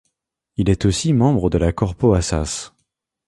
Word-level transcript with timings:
Il 0.57 0.71
est 0.71 0.85
aussi 0.85 1.13
membre 1.13 1.51
de 1.51 1.59
la 1.59 1.71
Corpo 1.73 2.15
Assas. 2.15 2.73